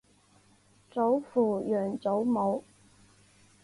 [0.89, 2.63] 祖父杨祖武。